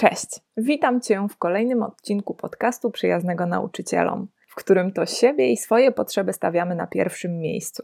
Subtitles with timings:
[0.00, 5.92] Cześć, witam Cię w kolejnym odcinku podcastu Przyjaznego Nauczycielom, w którym to siebie i swoje
[5.92, 7.82] potrzeby stawiamy na pierwszym miejscu.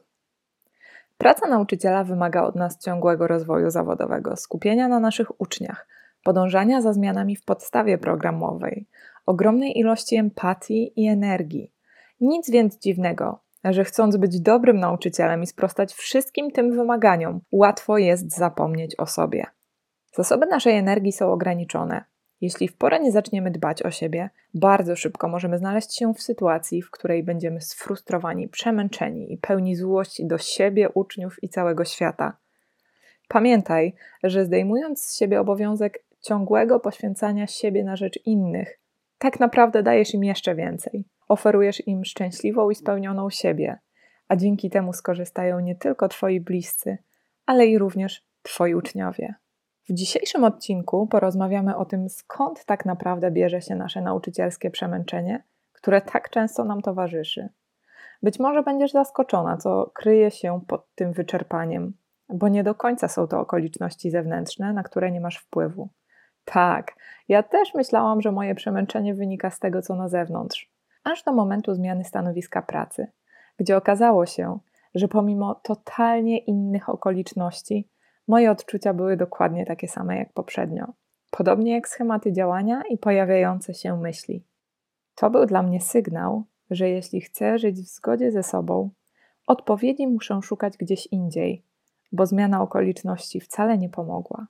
[1.18, 5.88] Praca nauczyciela wymaga od nas ciągłego rozwoju zawodowego, skupienia na naszych uczniach,
[6.22, 8.86] podążania za zmianami w podstawie programowej,
[9.26, 11.72] ogromnej ilości empatii i energii.
[12.20, 18.36] Nic więc dziwnego, że chcąc być dobrym nauczycielem i sprostać wszystkim tym wymaganiom, łatwo jest
[18.36, 19.46] zapomnieć o sobie.
[20.16, 22.04] Zasoby naszej energii są ograniczone.
[22.40, 26.82] Jeśli w porę nie zaczniemy dbać o siebie, bardzo szybko możemy znaleźć się w sytuacji,
[26.82, 32.36] w której będziemy sfrustrowani, przemęczeni i pełni złości do siebie, uczniów i całego świata.
[33.28, 38.80] Pamiętaj, że zdejmując z siebie obowiązek ciągłego poświęcania siebie na rzecz innych,
[39.18, 41.04] tak naprawdę dajesz im jeszcze więcej.
[41.28, 43.78] Oferujesz im szczęśliwą i spełnioną siebie,
[44.28, 46.98] a dzięki temu skorzystają nie tylko Twoi bliscy,
[47.46, 49.34] ale i również Twoi uczniowie.
[49.88, 56.00] W dzisiejszym odcinku porozmawiamy o tym, skąd tak naprawdę bierze się nasze nauczycielskie przemęczenie, które
[56.00, 57.48] tak często nam towarzyszy.
[58.22, 61.92] Być może będziesz zaskoczona, co kryje się pod tym wyczerpaniem,
[62.28, 65.88] bo nie do końca są to okoliczności zewnętrzne, na które nie masz wpływu.
[66.44, 66.92] Tak,
[67.28, 70.72] ja też myślałam, że moje przemęczenie wynika z tego, co na zewnątrz,
[71.04, 73.06] aż do momentu zmiany stanowiska pracy,
[73.58, 74.58] gdzie okazało się,
[74.94, 77.88] że pomimo totalnie innych okoliczności,
[78.28, 80.92] moje odczucia były dokładnie takie same jak poprzednio.
[81.30, 84.44] Podobnie jak schematy działania i pojawiające się myśli.
[85.14, 88.90] To był dla mnie sygnał, że jeśli chcę żyć w zgodzie ze sobą,
[89.46, 91.62] odpowiedzi muszę szukać gdzieś indziej,
[92.12, 94.46] bo zmiana okoliczności wcale nie pomogła.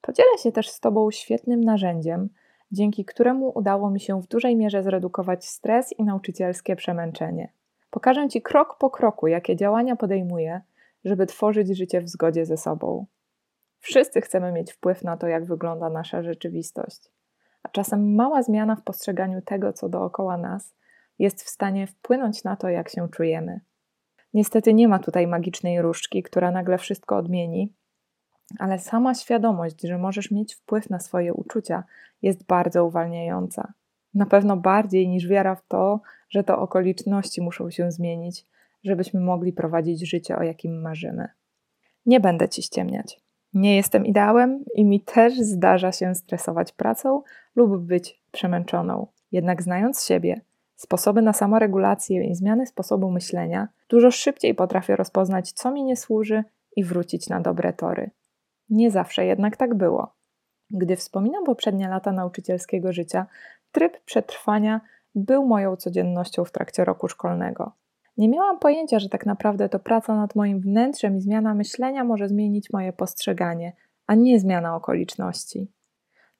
[0.00, 2.28] Podzielę się też z Tobą świetnym narzędziem,
[2.72, 7.52] dzięki któremu udało mi się w dużej mierze zredukować stres i nauczycielskie przemęczenie.
[7.90, 10.60] Pokażę Ci krok po kroku, jakie działania podejmuję,
[11.04, 13.06] żeby tworzyć życie w zgodzie ze sobą.
[13.78, 17.10] Wszyscy chcemy mieć wpływ na to, jak wygląda nasza rzeczywistość,
[17.62, 20.74] a czasem mała zmiana w postrzeganiu tego, co dookoła nas,
[21.18, 23.60] jest w stanie wpłynąć na to, jak się czujemy.
[24.34, 27.72] Niestety nie ma tutaj magicznej różdżki, która nagle wszystko odmieni,
[28.58, 31.84] ale sama świadomość, że możesz mieć wpływ na swoje uczucia,
[32.22, 33.72] jest bardzo uwalniająca.
[34.14, 38.46] Na pewno bardziej niż wiara w to, że to okoliczności muszą się zmienić,
[38.86, 41.28] żebyśmy mogli prowadzić życie, o jakim marzymy.
[42.06, 43.20] Nie będę ci ściemniać.
[43.54, 47.22] Nie jestem ideałem i mi też zdarza się stresować pracą
[47.56, 49.06] lub być przemęczoną.
[49.32, 50.40] Jednak znając siebie,
[50.76, 56.44] sposoby na samoregulację i zmiany sposobu myślenia, dużo szybciej potrafię rozpoznać, co mi nie służy
[56.76, 58.10] i wrócić na dobre tory.
[58.70, 60.14] Nie zawsze jednak tak było.
[60.70, 63.26] Gdy wspominam poprzednie lata nauczycielskiego życia,
[63.72, 64.80] tryb przetrwania
[65.14, 67.72] był moją codziennością w trakcie roku szkolnego.
[68.16, 72.28] Nie miałam pojęcia, że tak naprawdę to praca nad moim wnętrzem i zmiana myślenia może
[72.28, 73.72] zmienić moje postrzeganie,
[74.06, 75.72] a nie zmiana okoliczności.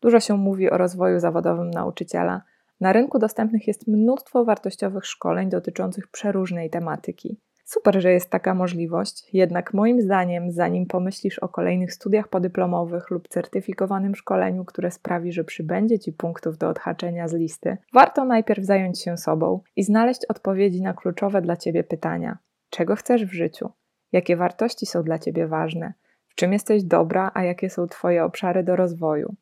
[0.01, 2.43] Dużo się mówi o rozwoju zawodowym nauczyciela.
[2.81, 7.41] Na rynku dostępnych jest mnóstwo wartościowych szkoleń dotyczących przeróżnej tematyki.
[7.69, 13.29] Super, że jest taka możliwość, jednak moim zdaniem, zanim pomyślisz o kolejnych studiach podyplomowych lub
[13.29, 19.03] certyfikowanym szkoleniu, które sprawi, że przybędzie ci punktów do odhaczenia z listy, warto najpierw zająć
[19.03, 22.39] się sobą i znaleźć odpowiedzi na kluczowe dla ciebie pytania:
[22.71, 23.71] czego chcesz w życiu?
[24.13, 25.95] Jakie wartości są dla ciebie ważne?
[26.29, 29.35] W czym jesteś dobra, a jakie są twoje obszary do rozwoju?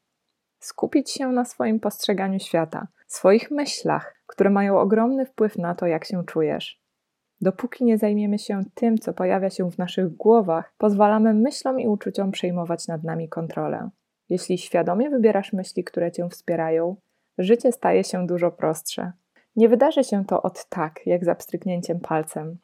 [0.59, 6.05] Skupić się na swoim postrzeganiu świata, swoich myślach, które mają ogromny wpływ na to, jak
[6.05, 6.84] się czujesz.
[7.44, 12.31] Dopóki nie zajmiemy się tym, co pojawia się w naszych głowach, pozwalamy myślom i uczuciom
[12.31, 13.91] przejmować nad nami kontrolę.
[14.28, 16.97] Jeśli świadomie wybierasz myśli, które cię wspierają,
[17.38, 19.12] życie staje się dużo prostsze.
[19.56, 22.59] Nie wydarzy się to od tak, jak za pstryknięciem palcem.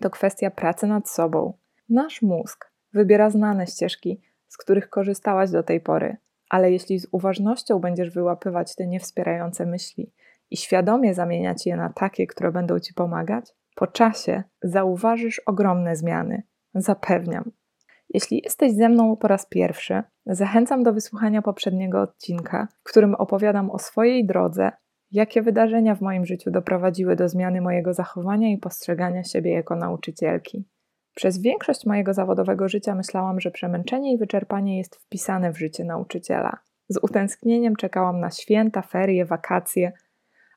[0.00, 1.52] To kwestia pracy nad sobą.
[1.88, 6.16] Nasz mózg wybiera znane ścieżki, z których korzystałaś do tej pory,
[6.50, 10.12] ale jeśli z uważnością będziesz wyłapywać te niewspierające myśli
[10.50, 16.42] i świadomie zamieniać je na takie, które będą ci pomagać, po czasie zauważysz ogromne zmiany.
[16.74, 17.50] Zapewniam.
[18.14, 23.70] Jeśli jesteś ze mną po raz pierwszy, zachęcam do wysłuchania poprzedniego odcinka, w którym opowiadam
[23.70, 24.72] o swojej drodze,
[25.10, 30.64] jakie wydarzenia w moim życiu doprowadziły do zmiany mojego zachowania i postrzegania siebie jako nauczycielki.
[31.14, 36.58] Przez większość mojego zawodowego życia myślałam, że przemęczenie i wyczerpanie jest wpisane w życie nauczyciela.
[36.88, 39.92] Z utęsknieniem czekałam na święta, ferie, wakacje,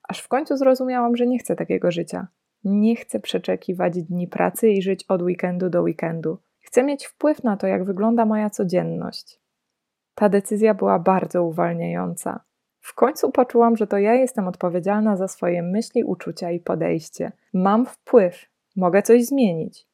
[0.10, 2.28] aż w końcu zrozumiałam, że nie chcę takiego życia.
[2.64, 6.38] Nie chcę przeczekiwać dni pracy i żyć od weekendu do weekendu.
[6.60, 9.40] Chcę mieć wpływ na to, jak wygląda moja codzienność.
[10.16, 12.40] Ta decyzja była bardzo uwalniająca.
[12.80, 17.32] W końcu poczułam, że to ja jestem odpowiedzialna za swoje myśli, uczucia i podejście.
[17.54, 18.46] Mam wpływ,
[18.76, 19.88] mogę coś zmienić.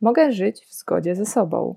[0.00, 1.76] Mogę żyć w zgodzie ze sobą.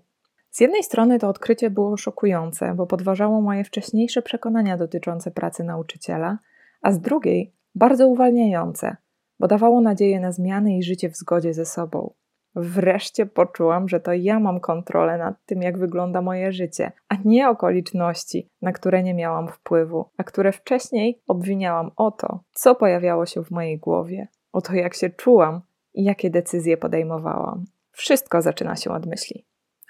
[0.49, 6.37] Z jednej strony to odkrycie było szokujące, bo podważało moje wcześniejsze przekonania dotyczące pracy nauczyciela,
[6.81, 8.95] a z drugiej bardzo uwalniające,
[9.43, 12.13] bo dawało nadzieję na zmiany i życie w zgodzie ze sobą.
[12.55, 17.49] Wreszcie poczułam, że to ja mam kontrolę nad tym, jak wygląda moje życie, a nie
[17.49, 23.43] okoliczności, na które nie miałam wpływu, a które wcześniej obwiniałam o to, co pojawiało się
[23.43, 25.61] w mojej głowie, o to, jak się czułam
[25.93, 27.65] i jakie decyzje podejmowałam.
[27.91, 29.45] Wszystko zaczyna się od myśli,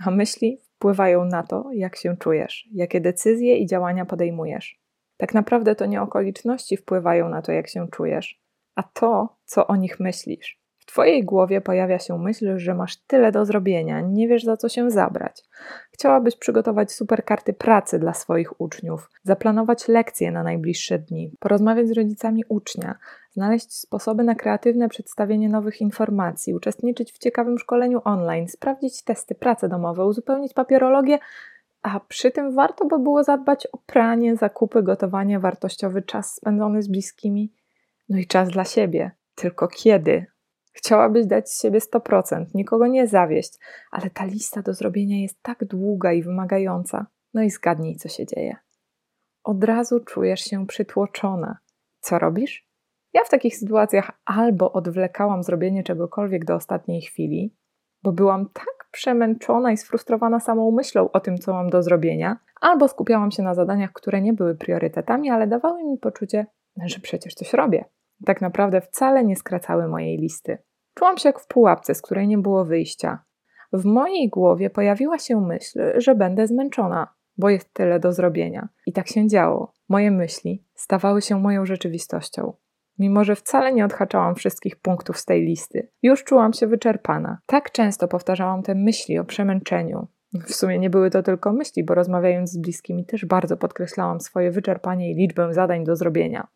[0.05, 4.79] a myśli wpływają na to, jak się czujesz, jakie decyzje i działania podejmujesz.
[5.17, 8.42] Tak naprawdę to nie okoliczności wpływają na to, jak się czujesz,
[8.75, 10.63] a to, co o nich myślisz.
[10.83, 14.69] W Twojej głowie pojawia się myśl, że masz tyle do zrobienia, nie wiesz za co
[14.69, 15.43] się zabrać.
[15.91, 21.91] Chciałabyś przygotować super karty pracy dla swoich uczniów, zaplanować lekcje na najbliższe dni, porozmawiać z
[21.91, 22.97] rodzicami ucznia,
[23.31, 29.69] znaleźć sposoby na kreatywne przedstawienie nowych informacji, uczestniczyć w ciekawym szkoleniu online, sprawdzić testy, prace
[29.69, 31.19] domowe, uzupełnić papierologię,
[31.81, 36.87] a przy tym warto by było zadbać o pranie, zakupy, gotowanie, wartościowy czas spędzony z
[36.87, 37.51] bliskimi,
[38.13, 39.11] no i czas dla siebie.
[39.35, 40.25] Tylko kiedy?
[40.73, 43.53] Chciałabyś dać z siebie 100%, nikogo nie zawieść,
[43.91, 47.05] ale ta lista do zrobienia jest tak długa i wymagająca.
[47.33, 48.55] No i zgadnij, co się dzieje.
[49.43, 51.57] Od razu czujesz się przytłoczona.
[51.99, 52.67] Co robisz?
[53.13, 57.55] Ja w takich sytuacjach albo odwlekałam zrobienie czegokolwiek do ostatniej chwili,
[58.03, 62.87] bo byłam tak przemęczona i sfrustrowana samą myślą o tym, co mam do zrobienia, albo
[62.87, 66.45] skupiałam się na zadaniach, które nie były priorytetami, ale dawały mi poczucie,
[66.85, 67.85] że przecież coś robię
[68.25, 70.57] tak naprawdę wcale nie skracały mojej listy.
[70.93, 73.23] Czułam się jak w pułapce, z której nie było wyjścia.
[73.73, 78.69] W mojej głowie pojawiła się myśl, że będę zmęczona, bo jest tyle do zrobienia.
[78.85, 79.73] I tak się działo.
[79.89, 82.53] Moje myśli stawały się moją rzeczywistością.
[82.99, 87.37] Mimo, że wcale nie odhaczałam wszystkich punktów z tej listy, już czułam się wyczerpana.
[87.45, 90.07] Tak często powtarzałam te myśli o przemęczeniu.
[90.33, 94.51] W sumie nie były to tylko myśli, bo rozmawiając z bliskimi też bardzo podkreślałam swoje
[94.51, 96.47] wyczerpanie i liczbę zadań do zrobienia.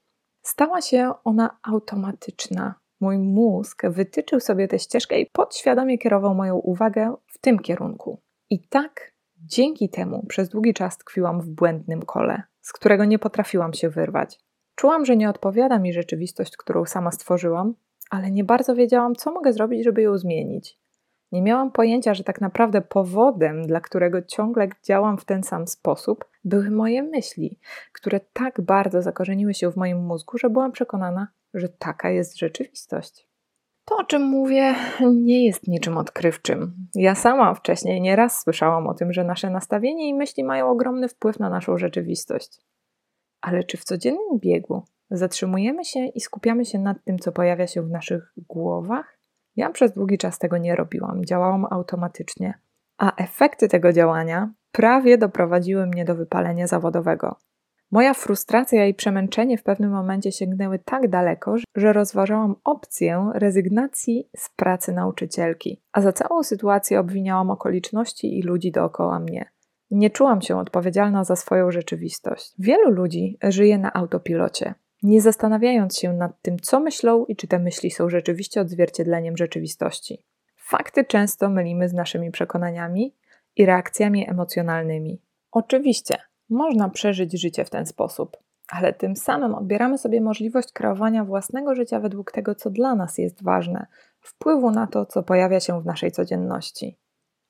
[0.47, 2.75] Stała się ona automatyczna.
[2.99, 8.21] Mój mózg wytyczył sobie tę ścieżkę i podświadomie kierował moją uwagę w tym kierunku.
[8.49, 13.73] I tak dzięki temu przez długi czas tkwiłam w błędnym kole, z którego nie potrafiłam
[13.73, 14.39] się wyrwać.
[14.75, 17.73] Czułam, że nie odpowiada mi rzeczywistość, którą sama stworzyłam,
[18.09, 20.79] ale nie bardzo wiedziałam, co mogę zrobić, żeby ją zmienić.
[21.31, 26.25] Nie miałam pojęcia, że tak naprawdę powodem, dla którego ciągle działam w ten sam sposób,
[26.43, 27.59] były moje myśli,
[27.93, 33.27] które tak bardzo zakorzeniły się w moim mózgu, że byłam przekonana, że taka jest rzeczywistość.
[33.85, 34.75] To, o czym mówię,
[35.13, 36.73] nie jest niczym odkrywczym.
[36.95, 41.39] Ja sama wcześniej nieraz słyszałam o tym, że nasze nastawienie i myśli mają ogromny wpływ
[41.39, 42.61] na naszą rzeczywistość.
[43.41, 47.81] Ale czy w codziennym biegu zatrzymujemy się i skupiamy się nad tym, co pojawia się
[47.81, 49.16] w naszych głowach?
[49.57, 52.53] Ja przez długi czas tego nie robiłam, działałam automatycznie,
[52.97, 57.35] a efekty tego działania prawie doprowadziły mnie do wypalenia zawodowego.
[57.91, 64.49] Moja frustracja i przemęczenie w pewnym momencie sięgnęły tak daleko, że rozważałam opcję rezygnacji z
[64.55, 69.51] pracy nauczycielki, a za całą sytuację obwiniałam okoliczności i ludzi dookoła mnie.
[69.91, 72.53] Nie czułam się odpowiedzialna za swoją rzeczywistość.
[72.59, 77.59] Wielu ludzi żyje na autopilocie nie zastanawiając się nad tym, co myślą i czy te
[77.59, 80.23] myśli są rzeczywiście odzwierciedleniem rzeczywistości.
[80.55, 83.15] Fakty często mylimy z naszymi przekonaniami
[83.55, 85.21] i reakcjami emocjonalnymi.
[85.51, 86.17] Oczywiście,
[86.49, 91.99] można przeżyć życie w ten sposób, ale tym samym odbieramy sobie możliwość kreowania własnego życia
[91.99, 93.87] według tego, co dla nas jest ważne,
[94.19, 96.97] wpływu na to, co pojawia się w naszej codzienności.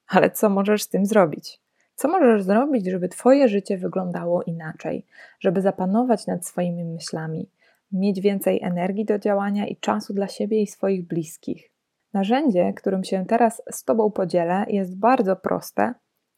[0.08, 1.62] Ale co możesz z tym zrobić?
[1.98, 5.06] Co możesz zrobić, żeby Twoje życie wyglądało inaczej,
[5.40, 7.50] żeby zapanować nad swoimi myślami,
[7.92, 11.72] mieć więcej energii do działania i czasu dla siebie i swoich bliskich?
[12.14, 15.94] Narzędzie, którym się teraz z Tobą podzielę, jest bardzo proste,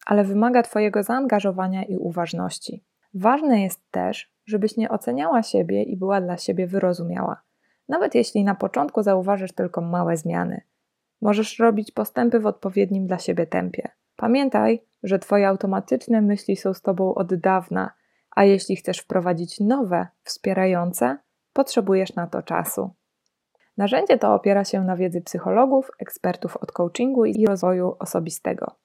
[0.06, 2.84] ale wymaga Twojego zaangażowania i uważności.
[3.13, 7.42] Ważne jest też, żebyś nie oceniała siebie i była dla siebie wyrozumiała,
[7.89, 10.62] nawet jeśli na początku zauważysz tylko małe zmiany.
[11.22, 13.89] Możesz robić postępy w odpowiednim dla siebie tempie.
[14.16, 17.91] Pamiętaj, że Twoje automatyczne myśli są z Tobą od dawna,
[18.36, 21.18] a jeśli chcesz wprowadzić nowe, wspierające,
[21.53, 22.89] potrzebujesz na to czasu.
[23.77, 28.75] Narzędzie to opiera się na wiedzy psychologów, ekspertów od coachingu i rozwoju osobistego.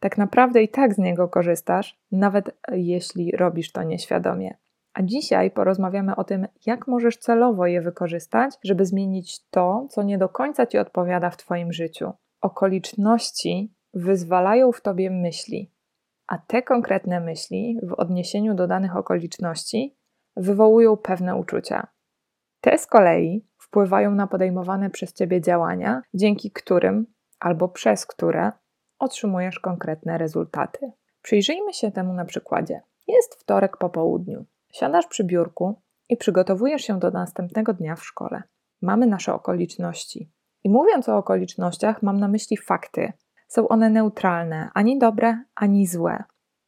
[0.00, 4.56] Tak naprawdę i tak z niego korzystasz, nawet jeśli robisz to nieświadomie.
[4.94, 10.18] A dzisiaj porozmawiamy o tym, jak możesz celowo je wykorzystać, żeby zmienić to, co nie
[10.18, 12.12] do końca ci odpowiada w Twoim życiu.
[12.40, 15.72] Okoliczności wyzwalają w tobie myśli,
[16.26, 19.96] a te konkretne myśli w odniesieniu do danych okoliczności
[20.36, 21.86] wywołują pewne uczucia.
[22.60, 27.06] Te z kolei wpływają na podejmowane przez ciebie działania, dzięki którym
[27.40, 28.52] albo przez które
[28.98, 30.92] otrzymujesz konkretne rezultaty.
[31.22, 32.80] Przyjrzyjmy się temu na przykładzie.
[33.06, 34.44] Jest wtorek po południu.
[34.72, 38.42] Siadasz przy biurku i przygotowujesz się do następnego dnia w szkole.
[38.82, 40.30] Mamy nasze okoliczności.
[40.64, 43.12] I mówiąc o okolicznościach, mam na myśli fakty.
[43.48, 46.24] Są one neutralne, ani dobre, ani złe.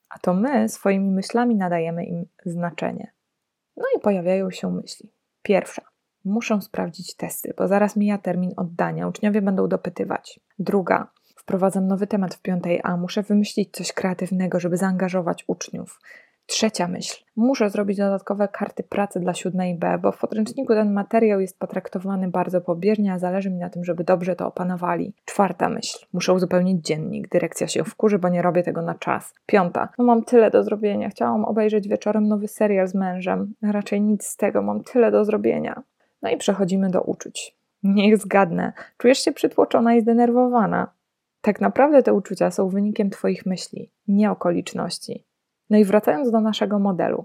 [0.09, 3.13] A to my swoimi myślami nadajemy im znaczenie.
[3.77, 5.13] No i pojawiają się myśli.
[5.43, 5.83] Pierwsza.
[6.25, 9.09] Muszę sprawdzić testy, bo zaraz mija termin oddania.
[9.09, 10.41] Uczniowie będą dopytywać.
[10.59, 11.11] Druga.
[11.37, 12.97] Wprowadzam nowy temat w piątej A.
[12.97, 16.01] Muszę wymyślić coś kreatywnego, żeby zaangażować uczniów.
[16.51, 17.25] Trzecia myśl.
[17.37, 22.29] Muszę zrobić dodatkowe karty pracy dla siódmej B, bo w podręczniku ten materiał jest potraktowany
[22.29, 25.15] bardzo pobieżnie, a zależy mi na tym, żeby dobrze to opanowali.
[25.25, 26.07] Czwarta myśl.
[26.13, 27.29] Muszę uzupełnić dziennik.
[27.29, 29.35] Dyrekcja się wkurzy, bo nie robię tego na czas.
[29.47, 29.89] Piąta.
[29.99, 31.09] No mam tyle do zrobienia.
[31.11, 33.55] Chciałam obejrzeć wieczorem nowy serial z mężem.
[33.63, 34.63] Raczej nic z tego.
[34.63, 35.83] Mam tyle do zrobienia.
[36.23, 37.57] No i przechodzimy do uczuć.
[37.83, 38.73] Niech zgadnę.
[38.99, 40.89] Czujesz się przytłoczona i zdenerwowana.
[41.41, 45.30] Tak naprawdę te uczucia są wynikiem Twoich myśli, nie okoliczności.
[45.71, 47.25] No i wracając do naszego modelu,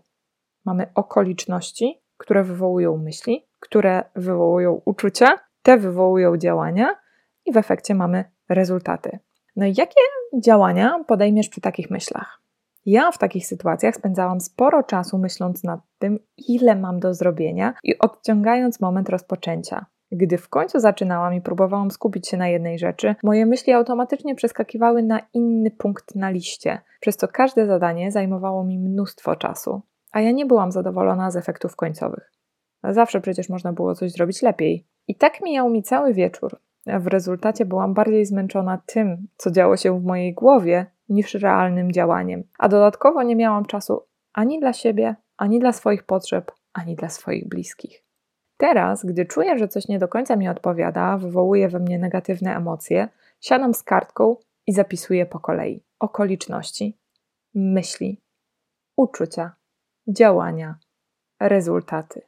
[0.65, 6.95] mamy okoliczności, które wywołują myśli, które wywołują uczucia, te wywołują działania
[7.45, 9.19] i w efekcie mamy rezultaty.
[9.55, 10.01] No i jakie
[10.39, 12.41] działania podejmiesz przy takich myślach?
[12.85, 17.99] Ja w takich sytuacjach spędzałam sporo czasu myśląc nad tym, ile mam do zrobienia i
[17.99, 19.85] odciągając moment rozpoczęcia.
[20.17, 25.03] Gdy w końcu zaczynałam i próbowałam skupić się na jednej rzeczy, moje myśli automatycznie przeskakiwały
[25.03, 29.81] na inny punkt na liście, przez co każde zadanie zajmowało mi mnóstwo czasu,
[30.11, 32.31] a ja nie byłam zadowolona z efektów końcowych.
[32.83, 34.87] Zawsze przecież można było coś zrobić lepiej.
[35.07, 36.59] I tak mijał mi cały wieczór.
[36.85, 42.43] W rezultacie byłam bardziej zmęczona tym, co działo się w mojej głowie, niż realnym działaniem.
[42.59, 44.01] A dodatkowo nie miałam czasu
[44.33, 48.04] ani dla siebie, ani dla swoich potrzeb, ani dla swoich bliskich.
[48.57, 53.09] Teraz, gdy czuję, że coś nie do końca mi odpowiada, wywołuje we mnie negatywne emocje,
[53.41, 54.35] siadam z kartką
[54.67, 56.97] i zapisuję po kolei okoliczności,
[57.53, 58.21] myśli,
[58.97, 59.55] uczucia,
[60.07, 60.79] działania,
[61.39, 62.21] rezultaty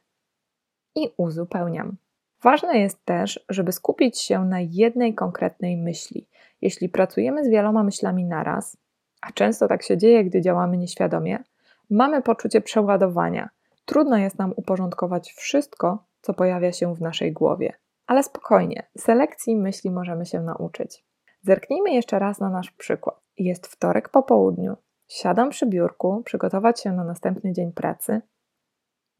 [0.94, 1.96] i uzupełniam.
[2.42, 6.28] Ważne jest też, żeby skupić się na jednej konkretnej myśli.
[6.60, 8.76] Jeśli pracujemy z wieloma myślami naraz,
[9.20, 11.44] a często tak się dzieje, gdy działamy nieświadomie,
[11.90, 13.48] mamy poczucie przeładowania.
[13.84, 17.72] Trudno jest nam uporządkować wszystko, co pojawia się w naszej głowie.
[18.06, 21.04] Ale spokojnie, selekcji myśli możemy się nauczyć.
[21.42, 23.20] Zerknijmy jeszcze raz na nasz przykład.
[23.38, 24.76] Jest wtorek po południu.
[25.06, 28.20] Siadam przy biurku, przygotować się na następny dzień pracy.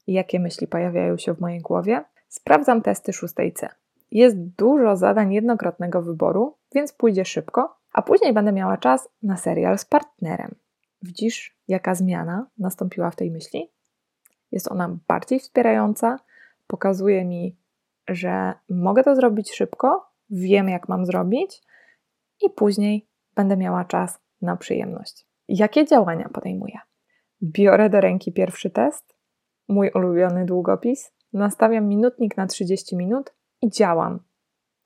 [0.07, 2.03] Jakie myśli pojawiają się w mojej głowie?
[2.27, 3.67] Sprawdzam testy 6C.
[4.11, 9.77] Jest dużo zadań jednokrotnego wyboru, więc pójdzie szybko, a później będę miała czas na serial
[9.77, 10.55] z partnerem.
[11.01, 13.71] Widzisz, jaka zmiana nastąpiła w tej myśli?
[14.51, 16.19] Jest ona bardziej wspierająca,
[16.69, 17.57] pokazuje mi,
[18.07, 21.61] że mogę to zrobić szybko, wiem jak mam zrobić
[22.41, 25.27] i później będę miała czas na przyjemność.
[25.47, 26.79] Jakie działania podejmuję?
[27.43, 29.15] Biorę do ręki pierwszy test,
[29.67, 34.19] mój ulubiony długopis, nastawiam minutnik na 30 minut i działam.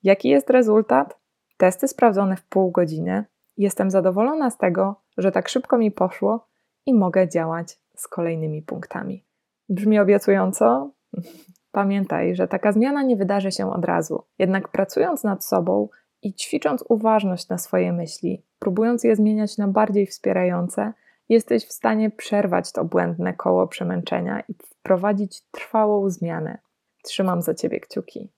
[0.04, 1.20] Jaki jest rezultat?
[1.58, 3.26] Testy sprawdzone w pół godziny.
[3.58, 6.48] Jestem zadowolona z tego, że tak szybko mi poszło
[6.86, 9.26] i mogę działać z kolejnymi punktami.
[9.70, 10.92] Brzmi obiecująco?
[11.74, 14.24] Pamiętaj, że taka zmiana nie wydarzy się od razu.
[14.40, 15.90] Jednak pracując nad sobą
[16.22, 20.94] i ćwicząc uważność na swoje myśli, próbując je zmieniać na bardziej wspierające,
[21.30, 26.58] jesteś w stanie przerwać to błędne koło przemęczenia i wprowadzić trwałą zmianę.
[27.04, 28.32] Trzymam za Ciebie kciuki.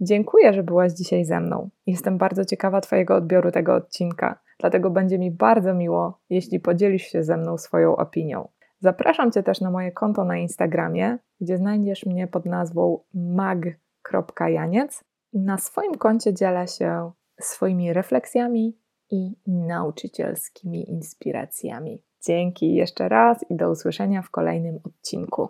[0.00, 1.70] Dziękuję, że byłaś dzisiaj ze mną.
[1.86, 7.24] Jestem bardzo ciekawa Twojego odbioru tego odcinka, dlatego będzie mi bardzo miło, jeśli podzielisz się
[7.24, 8.48] ze mną swoją opinią.
[8.80, 15.04] Zapraszam Cię też na moje konto na Instagramie, gdzie znajdziesz mnie pod nazwą mag.janiec.
[15.32, 17.10] Na swoim koncie dzielę się
[17.40, 18.76] swoimi refleksjami
[19.10, 22.02] i nauczycielskimi inspiracjami.
[22.26, 25.48] Dzięki jeszcze raz i do usłyszenia w kolejnym odcinku.